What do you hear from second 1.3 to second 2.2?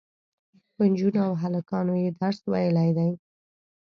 هلکانو یې